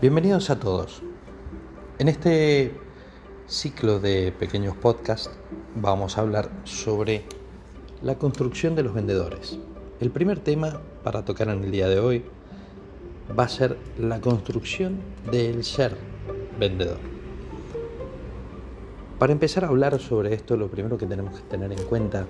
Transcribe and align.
Bienvenidos 0.00 0.48
a 0.50 0.60
todos. 0.60 1.02
En 1.98 2.06
este 2.06 2.72
ciclo 3.48 3.98
de 3.98 4.30
pequeños 4.30 4.76
podcasts 4.76 5.28
vamos 5.74 6.16
a 6.16 6.20
hablar 6.20 6.48
sobre 6.62 7.24
la 8.00 8.16
construcción 8.16 8.76
de 8.76 8.84
los 8.84 8.94
vendedores. 8.94 9.58
El 9.98 10.12
primer 10.12 10.38
tema 10.38 10.80
para 11.02 11.24
tocar 11.24 11.48
en 11.48 11.64
el 11.64 11.72
día 11.72 11.88
de 11.88 11.98
hoy 11.98 12.24
va 13.36 13.42
a 13.42 13.48
ser 13.48 13.76
la 13.98 14.20
construcción 14.20 15.00
del 15.32 15.64
ser 15.64 15.96
vendedor. 16.60 16.98
Para 19.18 19.32
empezar 19.32 19.64
a 19.64 19.68
hablar 19.68 19.98
sobre 19.98 20.32
esto, 20.32 20.56
lo 20.56 20.68
primero 20.68 20.96
que 20.96 21.06
tenemos 21.06 21.40
que 21.40 21.48
tener 21.48 21.72
en 21.72 21.82
cuenta 21.86 22.24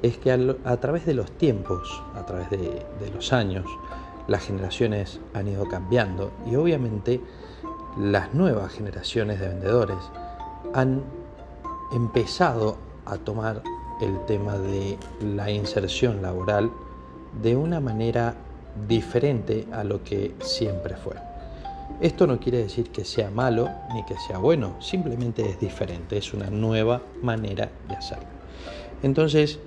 es 0.00 0.16
que 0.16 0.32
a, 0.32 0.76
través 0.78 1.04
de 1.04 1.12
los 1.12 1.30
tiempos, 1.32 2.02
a 2.14 2.24
través 2.24 2.48
de, 2.48 2.82
los 3.14 3.34
años, 3.34 3.66
las 4.26 4.44
generaciones 4.44 5.20
han 5.34 5.48
ido 5.48 5.68
cambiando 5.68 6.30
y 6.46 6.56
obviamente 6.56 7.20
las 7.98 8.34
nuevas 8.34 8.72
generaciones 8.72 9.40
de 9.40 9.48
vendedores 9.48 9.98
han 10.74 11.02
empezado 11.92 12.78
a 13.04 13.18
tomar 13.18 13.62
el 14.00 14.24
tema 14.26 14.56
de 14.58 14.98
la 15.20 15.50
inserción 15.50 16.22
laboral 16.22 16.70
de 17.42 17.56
una 17.56 17.80
manera 17.80 18.34
diferente 18.88 19.66
a 19.72 19.84
lo 19.84 20.02
que 20.02 20.34
siempre 20.40 20.96
fue. 20.96 21.14
Esto 22.00 22.26
no 22.26 22.40
quiere 22.40 22.58
decir 22.58 22.90
que 22.90 23.04
sea 23.04 23.30
malo 23.30 23.68
ni 23.94 24.04
que 24.04 24.16
sea 24.26 24.38
bueno, 24.38 24.80
simplemente 24.80 25.48
es 25.48 25.60
diferente, 25.60 26.16
es 26.16 26.32
una 26.32 26.50
nueva 26.50 27.02
manera 27.22 27.70
de 27.88 27.94
hacerlo. 27.94 28.26
Entonces, 29.02 29.58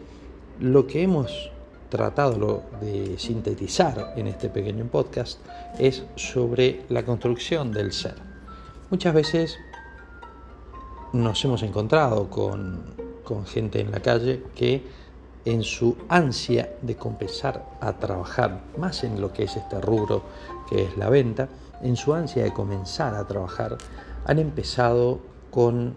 lo 0.59 0.87
que 0.87 1.03
hemos 1.03 1.51
tratado 1.89 2.63
de 2.81 3.17
sintetizar 3.17 4.13
en 4.15 4.27
este 4.27 4.49
pequeño 4.49 4.85
podcast 4.85 5.39
es 5.79 6.03
sobre 6.15 6.85
la 6.89 7.05
construcción 7.05 7.71
del 7.71 7.91
ser. 7.91 8.15
Muchas 8.89 9.13
veces 9.13 9.57
nos 11.13 11.43
hemos 11.45 11.63
encontrado 11.63 12.29
con, 12.29 12.93
gente 13.47 13.79
en 13.79 13.91
la 13.91 13.99
calle 13.99 14.43
que 14.53 14.83
en 15.45 15.63
su 15.63 15.95
ansia 16.09 16.75
de 16.81 16.95
comenzar 16.95 17.65
a 17.81 17.93
trabajar 17.93 18.61
más 18.77 19.03
en 19.03 19.19
lo 19.19 19.33
que 19.33 19.43
es 19.43 19.55
este 19.55 19.81
rubro 19.81 20.23
que 20.69 20.83
es 20.83 20.97
la 20.97 21.09
venta, 21.09 21.49
en 21.81 21.95
su 21.95 22.13
ansia 22.13 22.43
de 22.43 22.53
comenzar 22.53 23.15
a 23.15 23.25
trabajar, 23.25 23.77
han 24.25 24.39
empezado 24.39 25.19
con 25.51 25.95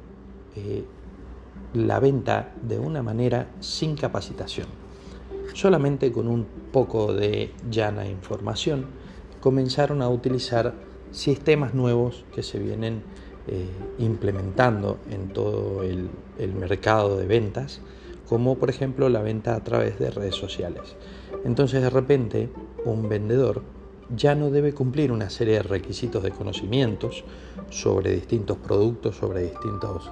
eh, 0.57 0.85
la 1.75 2.01
venta 2.01 2.53
de 2.63 2.79
una 2.79 3.03
manera 3.03 3.49
sin 3.61 3.97
capacitación. 3.97 4.78
Solamente 5.55 6.13
con 6.13 6.29
un 6.29 6.47
poco 6.73 7.13
de 7.13 7.53
llana 7.71 8.07
información 8.07 8.87
comenzaron 9.41 10.03
a 10.03 10.09
utilizar 10.09 10.75
sistemas 11.11 11.75
nuevos 11.75 12.25
que 12.35 12.43
se 12.43 12.59
vienen 12.59 13.03
eh, 13.47 13.67
implementando 13.99 14.99
en 15.11 15.29
todo 15.33 15.83
el, 15.83 16.11
el 16.39 16.53
mercado 16.53 17.17
de 17.17 17.27
ventas, 17.27 17.81
como 18.29 18.59
por 18.59 18.69
ejemplo 18.69 19.09
la 19.09 19.23
venta 19.23 19.55
a 19.55 19.65
través 19.65 19.99
de 19.99 20.11
redes 20.11 20.35
sociales. 20.35 20.97
Entonces 21.45 21.83
de 21.83 21.91
repente 21.91 22.51
un 22.85 23.09
vendedor 23.09 23.63
ya 24.15 24.35
no 24.35 24.51
debe 24.51 24.73
cumplir 24.73 25.13
una 25.13 25.31
serie 25.31 25.55
de 25.55 25.63
requisitos 25.63 26.23
de 26.23 26.31
conocimientos 26.31 27.25
sobre 27.71 28.13
distintos 28.13 28.57
productos, 28.59 29.17
sobre 29.17 29.45
distintos, 29.45 30.11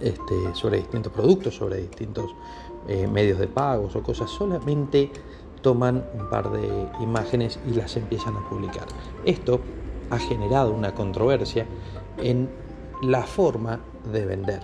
este, 0.00 0.54
sobre 0.54 0.78
distintos 0.78 1.12
productos, 1.12 1.56
sobre 1.56 1.76
distintos 1.82 2.34
eh, 2.88 3.06
medios 3.06 3.38
de 3.38 3.46
pagos 3.46 3.94
o 3.94 4.02
cosas, 4.02 4.30
solamente 4.30 5.10
toman 5.60 6.04
un 6.18 6.28
par 6.28 6.50
de 6.50 6.88
imágenes 7.00 7.58
y 7.68 7.74
las 7.74 7.96
empiezan 7.96 8.36
a 8.36 8.48
publicar. 8.48 8.86
Esto 9.24 9.60
ha 10.10 10.18
generado 10.18 10.72
una 10.72 10.94
controversia 10.94 11.66
en 12.18 12.50
la 13.02 13.22
forma 13.22 13.80
de 14.12 14.26
vender. 14.26 14.60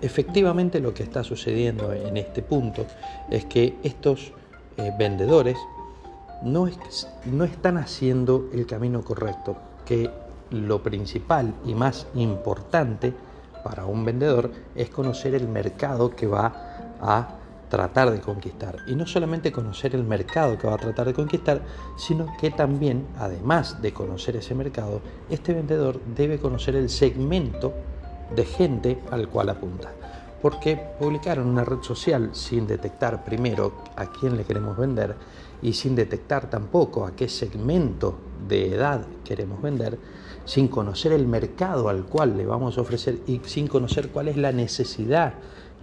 Efectivamente 0.00 0.80
lo 0.80 0.94
que 0.94 1.02
está 1.02 1.22
sucediendo 1.22 1.92
en 1.92 2.16
este 2.16 2.42
punto 2.42 2.86
es 3.30 3.44
que 3.44 3.76
estos 3.82 4.32
eh, 4.76 4.92
vendedores 4.98 5.58
no, 6.42 6.68
no 7.26 7.44
están 7.44 7.78
haciendo 7.78 8.48
el 8.52 8.66
camino 8.66 9.02
correcto, 9.02 9.56
que 9.84 10.10
lo 10.50 10.82
principal 10.82 11.54
y 11.64 11.74
más 11.74 12.06
importante 12.14 13.12
para 13.66 13.84
un 13.84 14.04
vendedor 14.04 14.52
es 14.76 14.90
conocer 14.90 15.34
el 15.34 15.48
mercado 15.48 16.14
que 16.14 16.28
va 16.28 16.94
a 17.00 17.28
tratar 17.68 18.12
de 18.12 18.20
conquistar. 18.20 18.76
Y 18.86 18.94
no 18.94 19.08
solamente 19.08 19.50
conocer 19.50 19.96
el 19.96 20.04
mercado 20.04 20.56
que 20.56 20.68
va 20.68 20.74
a 20.74 20.78
tratar 20.78 21.08
de 21.08 21.14
conquistar, 21.14 21.62
sino 21.96 22.28
que 22.40 22.52
también, 22.52 23.08
además 23.18 23.82
de 23.82 23.92
conocer 23.92 24.36
ese 24.36 24.54
mercado, 24.54 25.00
este 25.28 25.52
vendedor 25.52 26.00
debe 26.14 26.38
conocer 26.38 26.76
el 26.76 26.88
segmento 26.88 27.74
de 28.36 28.44
gente 28.44 29.02
al 29.10 29.28
cual 29.28 29.48
apunta. 29.48 29.90
Porque 30.40 30.80
publicar 31.00 31.38
en 31.38 31.48
una 31.48 31.64
red 31.64 31.82
social 31.82 32.30
sin 32.34 32.68
detectar 32.68 33.24
primero 33.24 33.72
a 33.96 34.06
quién 34.12 34.36
le 34.36 34.44
queremos 34.44 34.76
vender 34.76 35.16
y 35.60 35.72
sin 35.72 35.96
detectar 35.96 36.48
tampoco 36.48 37.04
a 37.04 37.16
qué 37.16 37.28
segmento 37.28 38.16
de 38.46 38.74
edad 38.76 39.04
queremos 39.24 39.60
vender, 39.60 39.98
sin 40.46 40.68
conocer 40.68 41.12
el 41.12 41.26
mercado 41.26 41.90
al 41.90 42.04
cual 42.04 42.36
le 42.36 42.46
vamos 42.46 42.78
a 42.78 42.80
ofrecer 42.80 43.18
y 43.26 43.40
sin 43.44 43.66
conocer 43.66 44.08
cuál 44.08 44.28
es 44.28 44.38
la 44.38 44.52
necesidad 44.52 45.34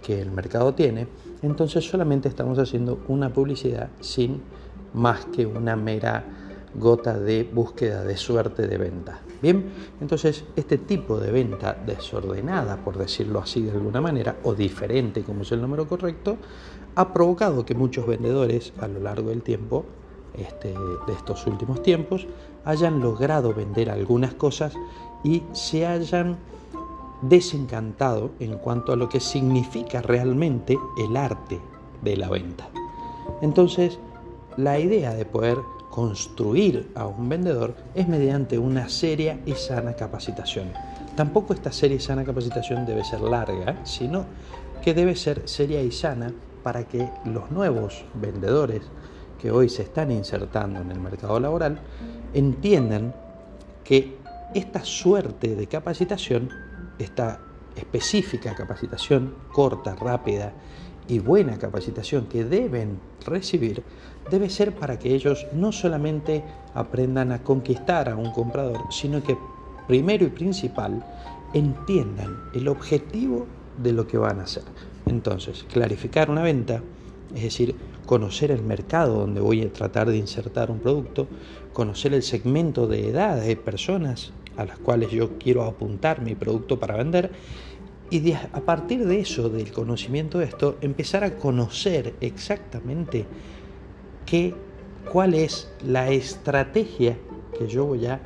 que 0.02 0.20
el 0.20 0.32
mercado 0.32 0.74
tiene, 0.74 1.06
entonces 1.42 1.88
solamente 1.88 2.28
estamos 2.28 2.58
haciendo 2.58 3.04
una 3.08 3.32
publicidad 3.32 3.90
sin 4.00 4.42
más 4.94 5.26
que 5.26 5.46
una 5.46 5.76
mera 5.76 6.24
gota 6.74 7.18
de 7.18 7.44
búsqueda 7.44 8.02
de 8.04 8.16
suerte 8.16 8.66
de 8.66 8.78
venta. 8.78 9.20
Bien, 9.40 9.64
entonces 10.00 10.44
este 10.56 10.78
tipo 10.78 11.18
de 11.18 11.30
venta 11.30 11.76
desordenada, 11.86 12.78
por 12.78 12.98
decirlo 12.98 13.40
así 13.40 13.62
de 13.62 13.72
alguna 13.72 14.00
manera, 14.00 14.36
o 14.42 14.54
diferente 14.54 15.22
como 15.22 15.42
es 15.42 15.52
el 15.52 15.60
número 15.60 15.86
correcto, 15.86 16.38
ha 16.96 17.12
provocado 17.12 17.64
que 17.64 17.74
muchos 17.74 18.06
vendedores 18.06 18.72
a 18.80 18.88
lo 18.88 19.00
largo 19.00 19.30
del 19.30 19.42
tiempo, 19.42 19.84
este, 20.36 20.74
de 21.06 21.12
estos 21.12 21.46
últimos 21.46 21.82
tiempos, 21.82 22.26
hayan 22.64 23.00
logrado 23.00 23.54
vender 23.54 23.90
algunas 23.90 24.34
cosas 24.34 24.74
y 25.22 25.42
se 25.52 25.86
hayan 25.86 26.36
desencantado 27.22 28.32
en 28.40 28.58
cuanto 28.58 28.92
a 28.92 28.96
lo 28.96 29.08
que 29.08 29.20
significa 29.20 30.02
realmente 30.02 30.78
el 30.98 31.16
arte 31.16 31.60
de 32.02 32.16
la 32.16 32.28
venta. 32.28 32.68
Entonces, 33.40 33.98
la 34.56 34.78
idea 34.78 35.14
de 35.14 35.24
poder 35.24 35.58
construir 35.90 36.90
a 36.94 37.06
un 37.06 37.28
vendedor 37.28 37.74
es 37.94 38.08
mediante 38.08 38.58
una 38.58 38.88
seria 38.88 39.40
y 39.46 39.52
sana 39.52 39.94
capacitación. 39.94 40.72
Tampoco 41.16 41.54
esta 41.54 41.72
seria 41.72 41.96
y 41.96 42.00
sana 42.00 42.24
capacitación 42.24 42.84
debe 42.84 43.04
ser 43.04 43.20
larga, 43.20 43.84
sino 43.84 44.26
que 44.82 44.92
debe 44.92 45.14
ser 45.16 45.48
seria 45.48 45.80
y 45.82 45.92
sana 45.92 46.32
para 46.62 46.84
que 46.84 47.08
los 47.24 47.50
nuevos 47.50 48.04
vendedores 48.14 48.82
que 49.40 49.50
hoy 49.50 49.68
se 49.68 49.82
están 49.82 50.10
insertando 50.10 50.80
en 50.80 50.90
el 50.90 51.00
mercado 51.00 51.38
laboral 51.40 51.78
entiendan 52.32 53.14
que 53.82 54.16
esta 54.54 54.84
suerte 54.84 55.54
de 55.54 55.66
capacitación, 55.66 56.50
esta 56.98 57.40
específica 57.76 58.54
capacitación 58.54 59.34
corta, 59.52 59.94
rápida 59.94 60.52
y 61.08 61.18
buena 61.18 61.58
capacitación 61.58 62.26
que 62.26 62.44
deben 62.44 62.98
recibir 63.26 63.82
debe 64.30 64.48
ser 64.48 64.74
para 64.74 64.98
que 64.98 65.14
ellos 65.14 65.46
no 65.52 65.72
solamente 65.72 66.42
aprendan 66.74 67.32
a 67.32 67.42
conquistar 67.42 68.08
a 68.08 68.16
un 68.16 68.32
comprador, 68.32 68.80
sino 68.90 69.22
que 69.22 69.36
primero 69.86 70.24
y 70.24 70.30
principal 70.30 71.04
entiendan 71.52 72.36
el 72.54 72.68
objetivo 72.68 73.46
de 73.76 73.92
lo 73.92 74.06
que 74.06 74.16
van 74.16 74.40
a 74.40 74.44
hacer. 74.44 74.64
Entonces, 75.06 75.64
clarificar 75.70 76.30
una 76.30 76.42
venta, 76.42 76.82
es 77.34 77.42
decir, 77.42 77.74
conocer 78.06 78.50
el 78.50 78.62
mercado 78.62 79.20
donde 79.20 79.40
voy 79.40 79.62
a 79.62 79.72
tratar 79.72 80.10
de 80.10 80.16
insertar 80.16 80.70
un 80.70 80.78
producto, 80.78 81.26
conocer 81.72 82.14
el 82.14 82.22
segmento 82.22 82.86
de 82.86 83.08
edad 83.08 83.40
de 83.40 83.56
personas 83.56 84.32
a 84.56 84.64
las 84.64 84.78
cuales 84.78 85.10
yo 85.10 85.38
quiero 85.38 85.64
apuntar 85.64 86.20
mi 86.20 86.34
producto 86.34 86.78
para 86.78 86.96
vender 86.96 87.32
y 88.10 88.32
a 88.32 88.60
partir 88.64 89.06
de 89.06 89.20
eso, 89.20 89.48
del 89.48 89.72
conocimiento 89.72 90.38
de 90.38 90.44
esto, 90.44 90.76
empezar 90.80 91.24
a 91.24 91.36
conocer 91.36 92.14
exactamente 92.20 93.24
qué, 94.26 94.54
cuál 95.10 95.34
es 95.34 95.72
la 95.84 96.10
estrategia 96.10 97.16
que 97.58 97.66
yo 97.66 97.86
voy 97.86 98.06
a 98.06 98.20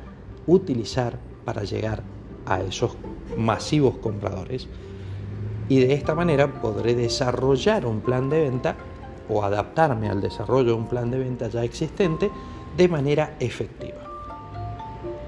utilizar 0.45 1.17
para 1.45 1.63
llegar 1.63 2.03
a 2.45 2.61
esos 2.61 2.97
masivos 3.37 3.97
compradores. 3.97 4.67
Y 5.69 5.79
de 5.79 5.93
esta 5.93 6.13
manera 6.13 6.61
podré 6.61 6.93
desarrollar 6.93 7.85
un 7.85 8.01
plan 8.01 8.29
de 8.29 8.41
venta 8.41 8.75
o 9.29 9.43
adaptarme 9.43 10.09
al 10.09 10.21
desarrollo 10.21 10.71
de 10.71 10.73
un 10.73 10.87
plan 10.87 11.11
de 11.11 11.19
venta 11.19 11.47
ya 11.47 11.63
existente 11.63 12.29
de 12.75 12.87
manera 12.87 13.35
efectiva. 13.39 13.99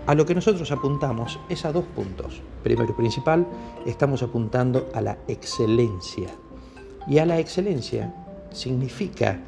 A 0.07 0.15
lo 0.15 0.25
que 0.25 0.36
nosotros 0.36 0.71
apuntamos 0.71 1.39
es 1.48 1.63
a 1.63 1.71
dos 1.71 1.86
puntos. 1.86 2.42
Primero 2.63 2.89
y 2.89 2.94
principal, 2.94 3.45
estamos 3.86 4.24
apuntando 4.24 4.89
a 4.94 5.01
la 5.01 5.18
excelencia. 5.27 6.30
Y 7.07 7.19
a 7.19 7.25
la 7.25 7.39
excelencia 7.39 8.13
significa 8.51 9.39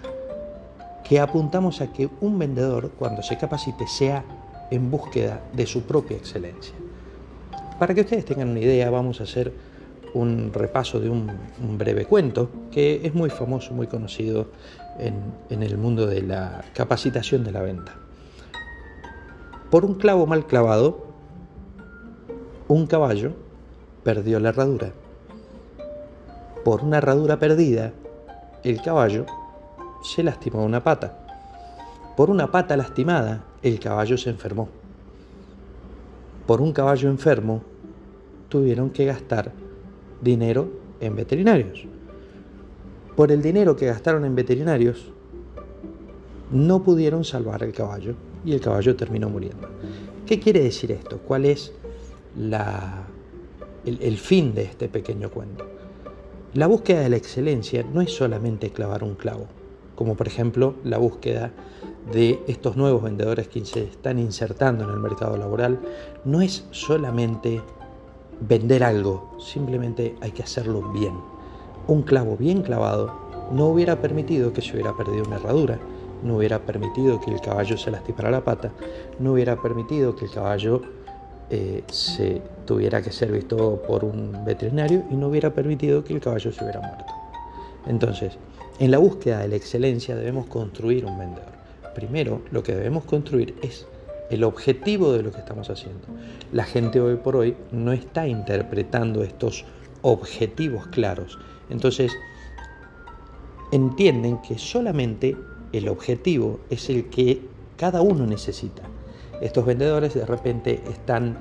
que 1.03 1.19
apuntamos 1.19 1.81
a 1.81 1.91
que 1.91 2.09
un 2.21 2.39
vendedor, 2.39 2.91
cuando 2.97 3.21
se 3.23 3.37
capacite, 3.37 3.87
sea 3.87 4.23
en 4.71 4.89
búsqueda 4.89 5.41
de 5.53 5.65
su 5.65 5.83
propia 5.83 6.17
excelencia. 6.17 6.75
Para 7.79 7.93
que 7.93 8.01
ustedes 8.01 8.23
tengan 8.23 8.49
una 8.49 8.59
idea, 8.59 8.89
vamos 8.89 9.19
a 9.19 9.23
hacer 9.23 9.51
un 10.13 10.51
repaso 10.53 10.99
de 10.99 11.09
un, 11.09 11.27
breve 11.77 12.05
cuento 12.05 12.49
que 12.71 13.05
es 13.05 13.13
muy 13.13 13.29
famoso, 13.29 13.73
muy 13.73 13.87
conocido 13.87 14.47
en, 14.99 15.15
en 15.49 15.63
el 15.63 15.77
mundo 15.77 16.05
de 16.05 16.21
la 16.21 16.63
capacitación 16.73 17.43
de 17.43 17.51
la 17.51 17.61
venta. 17.61 17.95
Por 19.69 19.85
un 19.85 19.95
clavo 19.95 20.27
mal 20.27 20.45
clavado, 20.45 21.07
un 22.67 22.85
caballo 22.85 23.33
perdió 24.03 24.39
la 24.39 24.49
herradura. 24.49 24.91
Por 26.63 26.83
una 26.83 26.97
herradura 26.99 27.39
perdida, 27.39 27.91
el 28.63 28.81
caballo 28.81 29.25
se 30.03 30.23
lastimó 30.23 30.63
una 30.63 30.83
pata. 30.83 31.19
Por 32.15 32.29
una 32.29 32.51
pata 32.51 32.77
lastimada, 32.77 33.43
el 33.63 33.79
caballo 33.79 34.17
se 34.17 34.29
enfermó. 34.29 34.69
Por 36.45 36.61
un 36.61 36.71
caballo 36.71 37.09
enfermo, 37.09 37.63
tuvieron 38.49 38.91
que 38.91 39.05
gastar 39.05 39.51
dinero 40.23 40.69
en 40.99 41.15
veterinarios. 41.15 41.85
Por 43.15 43.31
el 43.31 43.41
dinero 43.41 43.75
que 43.75 43.85
gastaron 43.85 44.25
en 44.25 44.35
veterinarios, 44.35 45.11
no 46.51 46.83
pudieron 46.83 47.23
salvar 47.23 47.63
el 47.63 47.73
caballo 47.73 48.15
y 48.45 48.53
el 48.53 48.61
caballo 48.61 48.95
terminó 48.95 49.29
muriendo. 49.29 49.67
¿Qué 50.25 50.39
quiere 50.39 50.63
decir 50.63 50.91
esto? 50.91 51.19
¿Cuál 51.19 51.45
es 51.45 51.73
la, 52.37 53.03
el, 53.85 54.01
el 54.01 54.17
fin 54.17 54.53
de 54.53 54.63
este 54.63 54.87
pequeño 54.87 55.29
cuento? 55.29 55.67
La 56.53 56.67
búsqueda 56.67 57.01
de 57.01 57.09
la 57.09 57.17
excelencia 57.17 57.83
no 57.83 58.01
es 58.01 58.11
solamente 58.11 58.69
clavar 58.69 59.03
un 59.03 59.15
clavo, 59.15 59.47
como 59.95 60.15
por 60.15 60.27
ejemplo 60.27 60.75
la 60.83 60.99
búsqueda 60.99 61.51
de 62.11 62.39
estos 62.47 62.77
nuevos 62.77 63.01
vendedores 63.01 63.47
que 63.47 63.63
se 63.65 63.83
están 63.83 64.19
insertando 64.19 64.83
en 64.83 64.91
el 64.91 64.99
mercado 64.99 65.37
laboral, 65.37 65.79
no 66.25 66.41
es 66.41 66.65
solamente 66.71 67.61
vender 68.41 68.83
algo, 68.83 69.35
simplemente 69.39 70.15
hay 70.21 70.31
que 70.31 70.43
hacerlo 70.43 70.81
bien. 70.91 71.13
Un 71.87 72.03
clavo 72.03 72.37
bien 72.37 72.61
clavado 72.61 73.13
no 73.51 73.67
hubiera 73.67 73.99
permitido 74.01 74.53
que 74.53 74.61
se 74.61 74.73
hubiera 74.73 74.95
perdido 74.95 75.23
una 75.25 75.35
herradura, 75.35 75.79
no 76.23 76.37
hubiera 76.37 76.59
permitido 76.59 77.19
que 77.19 77.31
el 77.31 77.41
caballo 77.41 77.77
se 77.77 77.91
lastimara 77.91 78.31
la 78.31 78.43
pata, 78.43 78.71
no 79.19 79.33
hubiera 79.33 79.61
permitido 79.61 80.15
que 80.15 80.25
el 80.25 80.31
caballo 80.31 80.81
eh, 81.49 81.83
se 81.87 82.41
tuviera 82.65 83.01
que 83.01 83.11
ser 83.11 83.31
visto 83.31 83.81
por 83.85 84.03
un 84.05 84.43
veterinario 84.45 85.03
y 85.11 85.15
no 85.15 85.27
hubiera 85.27 85.53
permitido 85.53 86.03
que 86.03 86.13
el 86.13 86.21
caballo 86.21 86.51
se 86.51 86.63
hubiera 86.63 86.79
muerto. 86.79 87.13
Entonces, 87.85 88.37
en 88.79 88.91
la 88.91 88.97
búsqueda 88.97 89.39
de 89.39 89.49
la 89.49 89.55
excelencia 89.55 90.15
debemos 90.15 90.47
construir 90.47 91.05
un 91.05 91.17
vendedor. 91.17 91.51
Primero, 91.93 92.41
lo 92.51 92.63
que 92.63 92.73
debemos 92.73 93.03
construir 93.03 93.55
es 93.61 93.85
el 94.33 94.43
objetivo 94.43 95.13
de 95.13 95.23
lo 95.23 95.31
que 95.31 95.39
estamos 95.39 95.69
haciendo. 95.69 96.07
La 96.51 96.63
gente 96.63 96.99
hoy 96.99 97.17
por 97.17 97.35
hoy 97.35 97.55
no 97.71 97.91
está 97.91 98.27
interpretando 98.27 99.23
estos 99.23 99.65
objetivos 100.01 100.87
claros. 100.87 101.37
Entonces, 101.69 102.11
entienden 103.71 104.41
que 104.41 104.57
solamente 104.57 105.37
el 105.71 105.87
objetivo 105.87 106.59
es 106.69 106.89
el 106.89 107.09
que 107.09 107.41
cada 107.77 108.01
uno 108.01 108.25
necesita. 108.25 108.83
Estos 109.41 109.65
vendedores 109.65 110.13
de 110.13 110.25
repente 110.25 110.81
están 110.89 111.37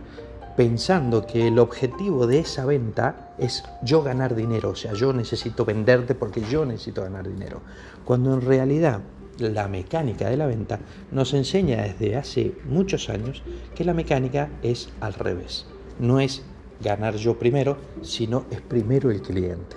pensando 0.57 1.27
que 1.27 1.49
el 1.49 1.59
objetivo 1.59 2.27
de 2.27 2.41
esa 2.41 2.67
venta 2.67 3.35
es 3.39 3.65
yo 3.83 4.03
ganar 4.03 4.35
dinero, 4.35 4.71
o 4.71 4.75
sea, 4.75 4.93
yo 4.93 5.13
necesito 5.13 5.65
venderte 5.65 6.15
porque 6.15 6.43
yo 6.43 6.67
necesito 6.67 7.03
ganar 7.03 7.27
dinero, 7.27 7.63
cuando 8.05 8.35
en 8.35 8.43
realidad 8.43 9.01
la 9.39 9.69
mecánica 9.69 10.29
de 10.29 10.37
la 10.37 10.47
venta 10.47 10.81
nos 11.11 11.35
enseña 11.35 11.83
desde 11.83 12.17
hace 12.17 12.55
muchos 12.65 13.09
años 13.09 13.43
que 13.75 13.85
la 13.85 13.95
mecánica 13.95 14.51
es 14.63 14.91
al 15.01 15.15
revés, 15.15 15.67
no 15.99 16.21
es 16.21 16.43
ganar 16.81 17.17
yo 17.17 17.39
primero, 17.39 17.77
sino 18.03 18.45
es 18.51 18.61
primero 18.61 19.11
el 19.11 19.23
cliente. 19.23 19.77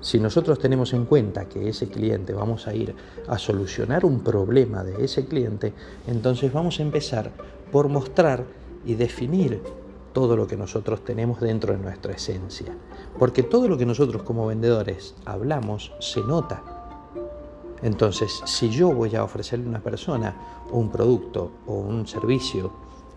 Si 0.00 0.18
nosotros 0.18 0.58
tenemos 0.58 0.92
en 0.94 1.04
cuenta 1.04 1.48
que 1.48 1.68
ese 1.68 1.88
cliente 1.88 2.32
vamos 2.32 2.66
a 2.66 2.74
ir 2.74 2.92
a 3.28 3.38
solucionar 3.38 4.04
un 4.04 4.20
problema 4.20 4.82
de 4.82 5.04
ese 5.04 5.26
cliente, 5.26 5.72
entonces 6.08 6.52
vamos 6.52 6.80
a 6.80 6.82
empezar 6.82 7.30
por 7.70 7.88
mostrar 7.88 8.44
y 8.84 8.94
definir 8.94 9.62
todo 10.12 10.36
lo 10.36 10.48
que 10.48 10.56
nosotros 10.56 11.04
tenemos 11.04 11.40
dentro 11.40 11.72
de 11.72 11.78
nuestra 11.78 12.14
esencia. 12.14 12.76
Porque 13.16 13.44
todo 13.44 13.68
lo 13.68 13.78
que 13.78 13.86
nosotros 13.86 14.24
como 14.24 14.46
vendedores 14.46 15.14
hablamos 15.24 15.92
se 16.00 16.20
nota. 16.20 16.81
Entonces, 17.82 18.42
si 18.44 18.70
yo 18.70 18.92
voy 18.92 19.16
a 19.16 19.24
ofrecerle 19.24 19.66
a 19.66 19.70
una 19.70 19.80
persona 19.80 20.34
un 20.70 20.90
producto 20.90 21.50
o 21.66 21.74
un 21.74 22.06
servicio 22.06 22.72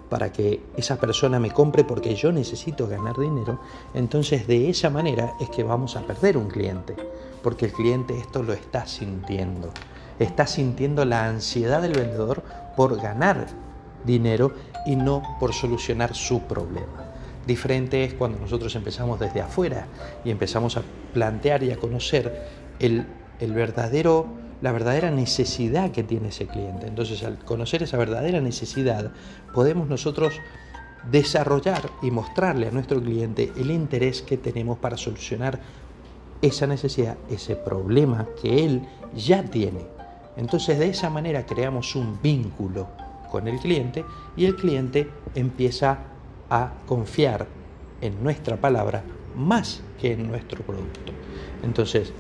para 0.10 0.32
que 0.32 0.62
esa 0.76 0.98
persona 0.98 1.40
me 1.40 1.52
compre 1.52 1.84
porque 1.84 2.16
yo 2.16 2.32
necesito 2.32 2.88
ganar 2.88 3.18
dinero, 3.18 3.60
entonces 3.94 4.48
de 4.48 4.70
esa 4.70 4.90
manera 4.90 5.34
es 5.40 5.50
que 5.50 5.64
vamos 5.64 5.96
a 5.96 6.02
perder 6.02 6.38
un 6.38 6.48
cliente, 6.48 6.96
porque 7.44 7.66
el 7.66 7.74
cliente 7.74 8.18
esto 8.18 8.44
lo 8.44 8.54
está 8.54 8.86
sintiendo, 8.86 9.72
está 10.20 10.48
sintiendo 10.48 11.06
la 11.06 11.28
ansiedad 11.28 11.82
del 11.82 11.94
vendedor 11.94 12.44
por 12.76 13.00
ganar 13.02 13.48
dinero 14.06 14.54
y 14.86 14.96
no 14.96 15.24
por 15.40 15.54
solucionar 15.54 16.16
su 16.16 16.42
problema. 16.42 17.12
Diferente 17.48 18.04
es 18.04 18.14
cuando 18.14 18.40
nosotros 18.40 18.76
empezamos 18.76 19.20
desde 19.20 19.42
afuera 19.42 19.88
y 20.24 20.32
empezamos 20.32 20.78
a 20.78 20.84
plantear 21.14 21.64
y 21.64 21.72
a 21.72 21.78
conocer 21.78 22.48
el, 22.80 23.06
el 23.40 23.54
verdadero 23.54 24.45
la 24.66 24.72
verdadera 24.72 25.12
necesidad 25.12 25.92
que 25.92 26.02
tiene 26.02 26.30
ese 26.30 26.48
cliente. 26.48 26.88
Entonces, 26.88 27.24
al 27.24 27.38
conocer 27.38 27.84
esa 27.84 27.98
verdadera 27.98 28.42
necesidad, 28.42 29.12
podemos 29.54 29.88
nosotros 29.88 30.40
desarrollar 31.12 31.92
y 32.02 32.10
mostrarle 32.10 32.70
a 32.70 32.72
nuestro 32.72 33.00
cliente 33.00 33.52
el 33.58 33.70
interés 33.70 34.24
que 34.24 34.38
tenemos 34.38 34.80
para 34.80 34.98
solucionar 34.98 35.60
esa 36.42 36.66
necesidad, 36.66 37.16
ese 37.30 37.56
problema 37.56 38.28
que 38.42 38.66
él 38.66 38.82
ya 39.16 39.44
tiene. 39.44 39.86
Entonces, 40.36 40.80
de 40.80 40.90
esa 40.90 41.12
manera 41.12 41.46
creamos 41.46 41.96
un 41.96 42.20
vínculo 42.20 42.88
con 43.30 43.48
el 43.48 43.60
cliente 43.60 44.04
y 44.36 44.46
el 44.46 44.56
cliente 44.56 45.08
empieza 45.36 46.00
a 46.50 46.74
confiar 46.88 47.46
en 48.02 48.24
nuestra 48.24 48.58
palabra 48.58 49.04
más 49.36 49.84
que 50.02 50.14
en 50.14 50.28
nuestro 50.28 50.64
producto. 50.64 51.12
Entonces, 51.62 52.12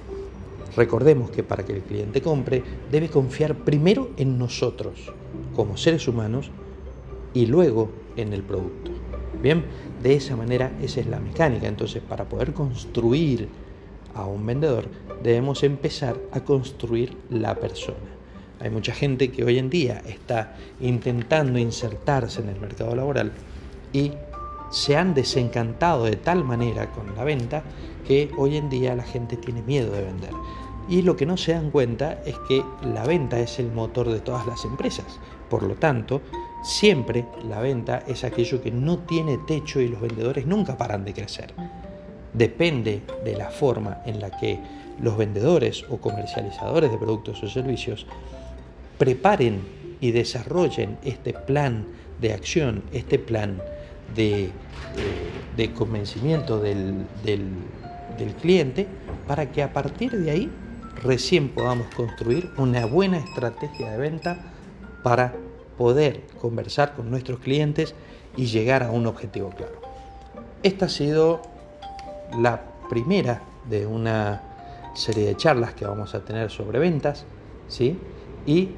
Recordemos 0.75 1.31
que 1.31 1.43
para 1.43 1.63
que 1.63 1.73
el 1.73 1.81
cliente 1.81 2.21
compre 2.21 2.63
debe 2.91 3.09
confiar 3.09 3.55
primero 3.55 4.11
en 4.17 4.37
nosotros 4.37 5.13
como 5.55 5.77
seres 5.77 6.07
humanos 6.07 6.51
y 7.33 7.45
luego 7.45 7.89
en 8.17 8.33
el 8.33 8.43
producto. 8.43 8.91
Bien, 9.41 9.65
de 10.01 10.15
esa 10.15 10.35
manera 10.35 10.71
esa 10.81 10.99
es 11.01 11.07
la 11.07 11.19
mecánica. 11.19 11.67
Entonces, 11.67 12.01
para 12.01 12.25
poder 12.25 12.53
construir 12.53 13.47
a 14.13 14.25
un 14.25 14.45
vendedor 14.45 14.87
debemos 15.21 15.63
empezar 15.63 16.17
a 16.31 16.43
construir 16.43 17.17
la 17.29 17.55
persona. 17.55 18.15
Hay 18.59 18.69
mucha 18.69 18.93
gente 18.93 19.31
que 19.31 19.43
hoy 19.43 19.59
en 19.59 19.69
día 19.69 20.01
está 20.05 20.55
intentando 20.79 21.59
insertarse 21.59 22.41
en 22.41 22.49
el 22.49 22.59
mercado 22.59 22.95
laboral 22.95 23.33
y 23.91 24.11
se 24.71 24.95
han 24.97 25.13
desencantado 25.13 26.05
de 26.05 26.15
tal 26.15 26.43
manera 26.43 26.91
con 26.91 27.15
la 27.15 27.23
venta 27.23 27.63
que 28.07 28.31
hoy 28.37 28.57
en 28.57 28.69
día 28.69 28.95
la 28.95 29.03
gente 29.03 29.37
tiene 29.37 29.61
miedo 29.61 29.91
de 29.91 30.03
vender. 30.03 30.31
Y 30.87 31.01
lo 31.01 31.15
que 31.15 31.25
no 31.25 31.35
se 31.35 31.53
dan 31.53 31.71
cuenta 31.71 32.21
es 32.25 32.37
que 32.47 32.63
la 32.83 33.05
venta 33.05 33.39
es 33.39 33.59
el 33.59 33.71
motor 33.71 34.09
de 34.09 34.19
todas 34.19 34.45
las 34.45 34.65
empresas. 34.65 35.19
Por 35.49 35.63
lo 35.63 35.75
tanto, 35.75 36.21
siempre 36.63 37.25
la 37.47 37.59
venta 37.59 38.03
es 38.07 38.23
aquello 38.23 38.61
que 38.61 38.71
no 38.71 38.99
tiene 38.99 39.39
techo 39.47 39.79
y 39.81 39.87
los 39.87 40.01
vendedores 40.01 40.45
nunca 40.45 40.77
paran 40.77 41.03
de 41.03 41.13
crecer. 41.13 41.53
Depende 42.33 43.01
de 43.23 43.35
la 43.35 43.49
forma 43.49 44.01
en 44.05 44.19
la 44.19 44.29
que 44.37 44.59
los 45.01 45.17
vendedores 45.17 45.85
o 45.89 45.97
comercializadores 45.97 46.91
de 46.91 46.97
productos 46.97 47.41
o 47.41 47.47
servicios 47.47 48.05
preparen 48.97 49.61
y 50.01 50.11
desarrollen 50.11 50.97
este 51.03 51.33
plan 51.33 51.87
de 52.21 52.33
acción, 52.33 52.83
este 52.93 53.17
plan 53.17 53.59
de, 54.15 54.51
convencimiento 55.73 56.59
del 56.59 57.05
cliente, 58.41 58.87
para 59.27 59.51
que 59.51 59.63
a 59.63 59.73
partir 59.73 60.11
de 60.11 60.31
ahí 60.31 60.51
recién 61.03 61.49
podamos 61.49 61.87
construir 61.95 62.51
una 62.57 62.85
buena 62.85 63.17
estrategia 63.17 63.91
de 63.91 63.97
venta 63.97 64.37
para 65.03 65.33
poder 65.77 66.23
conversar 66.41 66.95
con 66.95 67.09
nuestros 67.09 67.39
clientes 67.39 67.95
y 68.35 68.45
llegar 68.45 68.83
a 68.83 68.91
un 68.91 69.07
objetivo 69.07 69.49
claro. 69.49 69.81
Esta 70.63 70.85
ha 70.85 70.89
sido 70.89 71.41
la 72.39 72.61
primera 72.89 73.41
de 73.69 73.85
una 73.85 74.41
serie 74.93 75.25
de 75.25 75.35
charlas 75.37 75.73
que 75.73 75.85
vamos 75.85 76.15
a 76.15 76.23
tener 76.23 76.49
sobre 76.49 76.79
ventas, 76.79 77.25
¿sí? 77.67 77.99
Y 78.45 78.71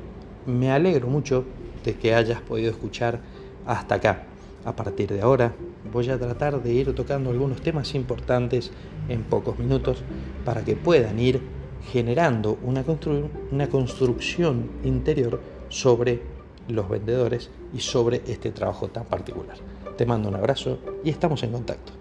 me 0.45 0.71
alegro 0.71 1.07
mucho 1.07 1.45
de 1.83 1.95
que 1.95 2.13
hayas 2.13 2.41
podido 2.41 2.71
escuchar 2.71 3.19
hasta 3.65 3.95
acá. 3.95 4.24
A 4.65 4.75
partir 4.75 5.13
de 5.13 5.21
ahora 5.21 5.53
voy 5.93 6.09
a 6.09 6.17
tratar 6.17 6.62
de 6.62 6.74
ir 6.74 6.93
tocando 6.93 7.29
algunos 7.29 7.62
temas 7.62 7.95
importantes 7.95 8.71
en 9.07 9.24
pocos 9.24 9.57
minutos 9.57 10.03
para 10.43 10.65
que 10.65 10.75
puedan 10.75 11.19
ir 11.19 11.41
generando 11.91 12.57
una, 12.63 12.84
una 13.51 13.69
construcción 13.69 14.69
interior 14.84 15.39
sobre 15.69 16.22
los 16.67 16.89
vendedores 16.89 17.50
y 17.74 17.79
sobre 17.79 18.22
este 18.27 18.51
trabajo 18.51 18.89
tan 18.89 19.05
particular. 19.05 19.57
Te 19.98 20.05
mando 20.05 20.29
un 20.29 20.36
abrazo 20.36 20.79
y 21.03 21.10
estamos 21.10 21.43
en 21.43 21.51
contacto. 21.51 21.97